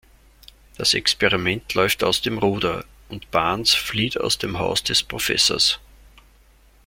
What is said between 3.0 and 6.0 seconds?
und Barnes flieht aus dem Haus des Professors.